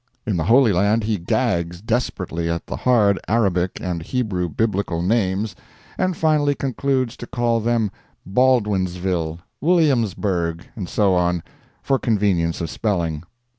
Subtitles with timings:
[0.25, 5.55] In the Holy Land he gags desperately at the hard Arabic and Hebrew Biblical names,
[5.95, 7.91] and finally concludes to call them
[8.27, 11.43] Baldwinsville, Williamsburgh, and so on,
[11.83, 13.21] "for convenience of spelling."